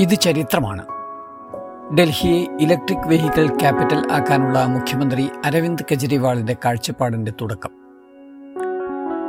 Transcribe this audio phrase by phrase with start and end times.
[0.00, 0.84] ഇത് ചരിത്രമാണ്.
[1.98, 7.70] ഡൽഹിയെ electric vehicle capital ആക്കാനുള്ള മുഖ്യമന്ത്രി അരവിന്ദ് കെജ്രിവാളിന്റെ കാഴ്ചപ്പാടിന്റെ തുടക്കം.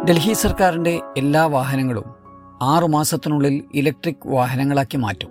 [0.09, 2.03] ഡൽഹി സർക്കാരിന്റെ എല്ലാ വാഹനങ്ങളും
[2.61, 5.29] ആറുമാസത്തിനുള്ളിൽ ഇലക്ട്രിക് വാഹനങ്ങളാക്കി മാറ്റും.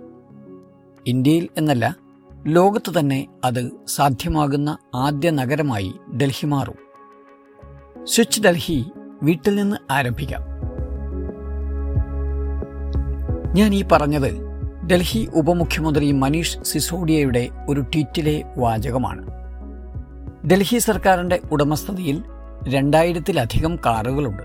[1.07, 1.97] ഇന്ത്യയിൽ എന്നല്ല
[2.45, 6.75] ലോകത്ത് തന്നെ അത് സാധ്യമാകുന്ന ആദ്യ നഗരമായി ഡൽഹി മാറും.
[8.05, 8.91] സ്വിച്ച് ഡൽഹി
[9.23, 10.41] വീട്ടിൽ നിന്ന് ആരംഭിക്കാം.
[13.55, 14.44] ഞാൻ ഈ പറഞ്ഞത്
[14.91, 19.27] ഡൽഹി ഉപമുഖ്യമന്ത്രി മനീഷ് സിസോഡിയയുടെ ഒരു ട്വീറ്റിലെ വാചകമാണ്.
[20.47, 22.23] ഡൽഹി സർക്കാരിന്റെ ഉടമസ്ഥതയിൽ
[22.67, 24.43] രണ്ടായിരത്തിലധികം കാറുകളുണ്ട്.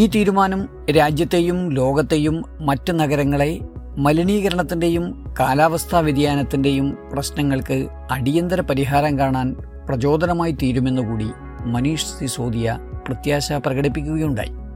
[0.00, 3.60] ഈ തീരുമാനം രാജ്യത്തെയും ലോകത്തെയും മറ്റ് നഗരങ്ങളെ
[3.96, 9.56] മലിനീകരണത്തിന്റെയും കാലാവസ്ഥാ വ്യതിയാനത്തിന്റെയും പ്രശ്നങ്ങൾക്ക് അടിയന്തര പരിഹാരം കാണാൻ
[9.88, 11.30] പ്രചോദനമായി തീരുമെന്നുകൂടി
[11.64, 14.67] മനീഷ് സിസോദിയ പ്രത്യാശ പ്രകടിപ്പിക്കുകയുണ്ടായി.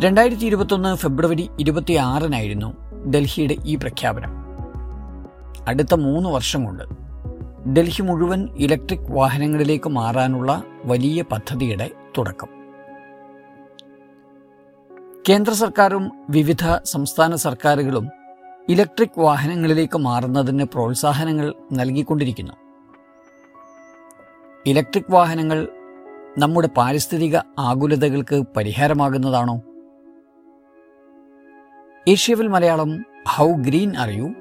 [0.00, 2.76] രണ്ടായിരത്തി ഇരുപത്തൊന്ന് ഫെബ്രുവരി ഇരുപത്തിയാറിനായിരുന്നു
[3.10, 4.30] ഡൽഹിയുടെ ഈ പ്രഖ്യാപനം.
[5.68, 6.84] അടുത്ത മൂന്ന് വർഷം കൊണ്ട്
[7.76, 12.48] ഡൽഹി മുഴുവൻ ഇലക്ട്രിക് വാഹനങ്ങളിലേക്ക് മാറാനുള്ള വലിയ പദ്ധതിയുടെ തുടക്കം.
[15.28, 18.08] കേന്ദ്ര സർക്കാരും വിവിധ സംസ്ഥാന സർക്കാരുകളും
[18.68, 22.52] ഇലക്ട്രിക് വാഹനങ്ങളിലേക്ക് മാറുന്നതിന് പ്രോത്സാഹനങ്ങൾ നൽകിക്കൊണ്ടിരിക്കുന്നു.
[24.66, 25.68] ഇലക്ട്രിക് വാഹനങ്ങൾ
[26.38, 29.60] നമ്മുടെ പാരിസ്ഥിതിക ആകുലതകൾക്ക് പരിഹാരമാകുന്നതാണോ?
[32.08, 34.32] ഏഷ്യവിൽ Malayalam how green are you?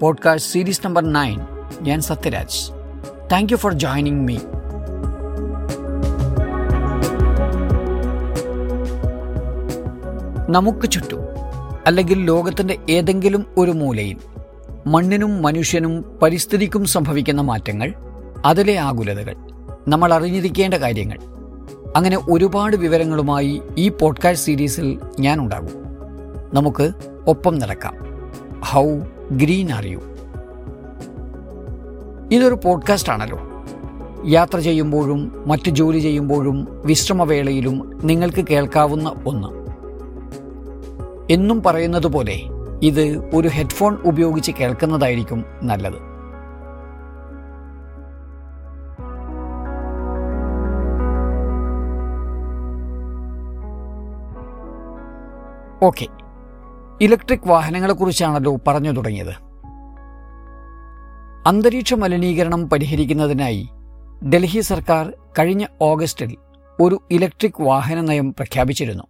[0.00, 1.40] Podcast series number nine
[1.80, 2.72] ഞാൻ Sathyaraj.
[3.32, 4.36] Thank you for joining me.
[10.50, 11.20] നമുക്ക് ചുറ്റും
[11.86, 14.16] അല്ലെങ്കിൽ ലോകത്തിന്റെ ഏതെങ്കിലും ഒരു മൂലയിൽ
[14.86, 17.94] മണ്ണിനും മനുഷ്യനും പരിസ്ഥിതിക്കും സംഭവിക്കുന്ന മാറ്റങ്ങൾ
[18.44, 19.36] അതിലെ ആകുലതകൾ
[19.88, 21.18] നമ്മൾ അറിഞ്ഞിരിക്കേണ്ട കാര്യങ്ങൾ.
[21.96, 25.77] അങ്ങനെ ഒരുപാട് വിവരങ്ങളുമായി ഈ പോഡ്കാസ്റ്റ് സീരീസിൽ ഞാൻ ഉണ്ടാകും.
[26.54, 26.92] നമുക്ക്
[27.26, 27.94] ഒപ്പം നടക്കാം.
[28.60, 28.98] ഹൗ
[29.32, 29.98] ഗ്രീൻ ആർ യു
[32.32, 33.38] ഇതൊരു പോഡ്കാസ്റ്റ് ആണല്ലോ.
[34.26, 39.48] യാത്ര ചെയ്യുമ്പോഴും മറ്റ് ജോലി ചെയ്യുമ്പോഴും വിശ്രമവേളയിലും നിങ്ങൾക്ക് കേൾക്കാവുന്ന ഒന്ന്.
[41.32, 42.40] എന്നും പറയുന്നത് പോലെ
[42.82, 46.08] ഇത് ഒരു ഹെഡ്ഫോൺ ഉപയോഗിച്ച് കേൾക്കുന്നതായിരിക്കും നല്ലത്.
[55.82, 56.06] ഓക്കെ
[57.00, 59.34] ഇലക്ട്രിക് വാഹനങ്ങളെക്കുറിച്ചാണല്ലോ പറഞ്ഞു തുടങ്ങിയത്.
[61.46, 63.68] അന്തരീക്ഷ മലിനീകരണം പരിഹരിക്കുന്നതിനായി
[64.28, 66.36] ഡൽഹി സർക്കാർ കഴിഞ്ഞ ഓഗസ്റ്റിൽ
[66.80, 69.04] ഒരു ഇലക്ട്രിക് വാഹന നയം പ്രഖ്യാപിച്ചിരുന്നു.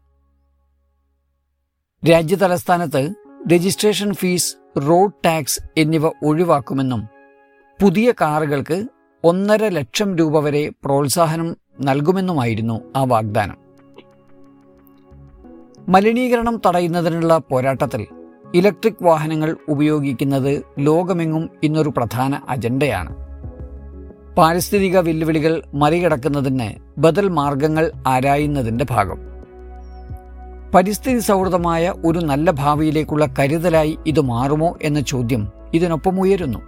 [2.11, 3.15] രാജ്യതലസ്ഥാനത്ത്
[3.53, 4.57] രജിസ്ട്രേഷൻ ഫീസ്
[4.89, 7.09] റോഡ് ടാക്സ് എന്നിവ ഒഴിവാക്കുമെന്നും
[7.83, 8.87] പുതിയ കാറുകൾക്ക്
[9.25, 13.68] ഒന്നര ലക്ഷം രൂപ വരെ പ്രോത്സാഹനം നൽകുമെന്നുമായിരുന്നു ആ വാഗ്ദാനം.
[15.89, 18.07] മലിനീകരണം തടയുന്നതിനുള്ള പോരാട്ടത്തിൽ
[18.55, 23.17] ഇലക്ട്രിക് വാഹനങ്ങൾ ഉപയോഗിക്കുന്നത് ലോകമെങ്ങും ഇന്നൊരു പ്രധാന അജണ്ടയാണ്.
[24.35, 29.19] പാരിസ്ഥിതിക വെല്ലുവിളികൾ മറികടക്കുന്നതിന് ബദൽ മാർഗങ്ങൾ ആരായുന്നതിന്റെ ഭാഗം.
[30.75, 36.59] പരിസ്ഥിതി സൗഹൃദമായ ഒരു നല്ല ഭാവിയിലേക്കുള്ള കരുതലായി ഇത് മാറുമോ എന്ന ചോദ്യം ഇതിനൊപ്പം ഉയരുന്നു.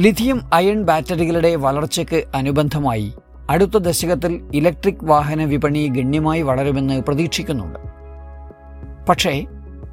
[0.00, 3.12] ലിഥിയം അയൺ ബാറ്ററികളുടെ വളർച്ചയ്ക്ക് അനുബന്ധമായി
[3.50, 7.78] അടുത്ത ദശകത്തിൽ ഇലക്ട്രിക് വാഹന വിപണി ഗണ്യമായി വളരുമെന്ന് പ്രതീക്ഷിക്കുന്നുണ്ട്.
[9.08, 9.46] പക്ഷേ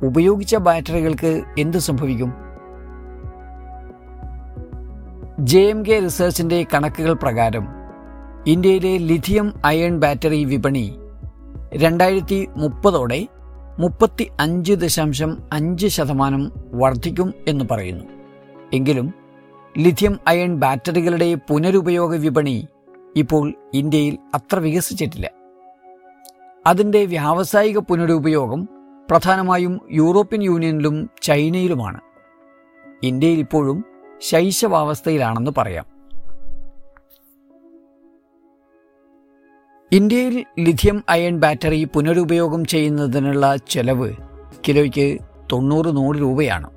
[0.04, 2.34] ഉപയോഗിച്ച ബാറ്ററികൾക്ക് എന്ത് സംഭവിക്കും?
[5.40, 7.68] ജെ എം കെ റിസർച്ചിന്റെ കണക്കുകൾ പ്രകാരം
[8.48, 10.96] ഇന്ത്യയിലെ ലിഥിയം അയൺ ബാറ്ററി വിപണി
[11.74, 13.28] രണ്ടായിരത്തി മുപ്പതോടെ
[13.80, 18.06] മുപ്പത്തി അഞ്ച് ദശാംശം അഞ്ച് ശതമാനം വർദ്ധിക്കും എന്ന് പറയുന്നു.
[18.74, 19.14] എങ്കിലും
[19.78, 22.68] ലിഥിയം അയൺ ബാറ്ററികളുടെ പുനരുപയോഗ വിപണി
[23.16, 25.32] ഇപ്പോൾ ഇന്ത്യയിൽ അത്ര വികസിച്ചിട്ടില്ല.
[26.68, 28.70] അതിന്റെ വ്യാവസായിക പുനരുപയോഗം
[29.12, 32.00] പ്രധാനമായും യൂറോപ്യൻ യൂണിയനിലും ചൈനയിലുമാണ്.
[33.04, 33.86] ഇന്ത്യയിൽ ഇപ്പോഴും
[34.20, 35.86] ശൈശവാവസ്ഥയിലാണെന്ന് പറയാം.
[39.92, 44.14] ഇന്ത്യയിൽ ലിഥിയം അയൺ ബാറ്ററി പുനരുപയോഗം ചെയ്യുന്നതിനുള്ള ചെലവ്
[44.68, 45.20] കിലോയ്ക്ക്
[45.52, 46.70] തൊണ്ണൂറ് നൂറ് രൂപയാണ്.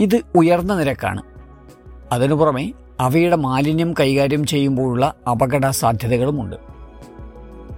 [0.00, 1.22] ഇത് ഉയർന്ന നിരക്കാണ്.
[2.12, 6.56] അതിനു പുറമെ അവയുടെ മാലിന്യം കൈകാര്യം ചെയ്യുമ്പോഴുള്ള അപകട സാധ്യതകളുമുണ്ട്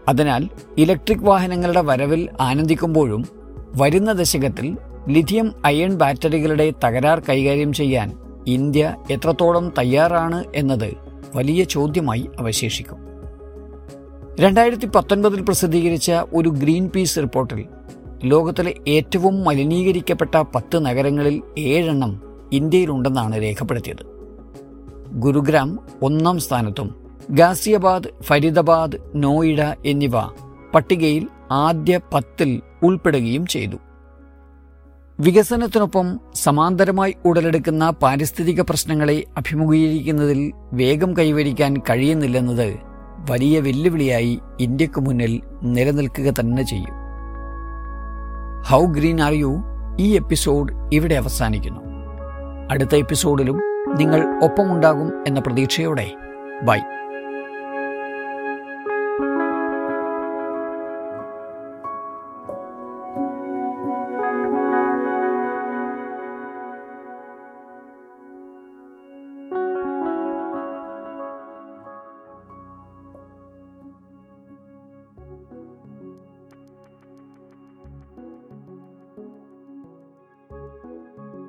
[0.08, 0.48] അതിനാൽ
[0.78, 3.28] ഇലക്ട്രിക് വാഹനങ്ങളുടെ വരവിൽ ആനന്ദിക്കുമ്പോഴും
[3.76, 4.76] വരുന്ന ദശകത്തിൽ
[5.08, 8.12] ലിഥിയം അയൺ ബാറ്ററികളുടെ തകരാർ കൈകാര്യം ചെയ്യാൻ
[8.46, 10.94] ഇന്ത്യ എത്രത്തോളം തയ്യാറാണ് എന്നത്
[11.36, 12.96] വലിയ ചോദ്യമായി അവശേഷിക്കും.
[14.40, 17.64] രണ്ടായിരത്തി പത്തൊൻപതിൽ പ്രസിദ്ധീകരിച്ച ഒരു ഗ്രീൻ പീസ് റിപ്പോർട്ടിൽ
[18.24, 22.22] ലോകത്തിലെ ഏറ്റവും മലിനീകരിക്കപ്പെട്ട പത്ത് നഗരങ്ങളിൽ ഏഴെണ്ണം
[22.52, 24.17] ഇന്ത്യയിലുണ്ടെന്നാണ് രേഖപ്പെടുത്തിയത്.
[25.12, 26.94] ഗുരുഗ്രാം ഒന്നാം സ്ഥാനത്തും
[27.30, 30.20] ഗാസിയാബാദ് ഫരീദാബാദ് നോയിഡ എന്നിവ
[30.74, 33.76] പട്ടികയിൽ ആദ്യ പത്തിൽ ഉൾപ്പെടുകയും ചെയ്തു.
[35.20, 42.78] വികസനത്തിനൊപ്പം സമാന്തരമായി ഉടലെടുക്കുന്ന പാരിസ്ഥിതിക പ്രശ്നങ്ങളെ അഭിമുഖീകരിക്കുന്നതിൽ വേഗം കൈവരിക്കാൻ കഴിയുന്നില്ലെന്നത്
[43.30, 46.94] വലിയ വെല്ലുവിളിയായി ഇന്ത്യയ്ക്ക് മുന്നിൽ നിലനിൽക്കുക തന്നെ ചെയ്യും.
[48.62, 49.62] ഹൗ ഗ്രീൻ ആർ യു
[50.00, 51.80] ഈ എപ്പിസോഡ് ഇവിടെ അവസാനിക്കുന്നു.
[52.70, 56.12] അടുത്ത എപ്പിസോഡിലും നിങ്ങൾ ഒപ്പമുണ്ടാകും എന്ന പ്രതീക്ഷയോടെ
[56.62, 56.78] ബൈ.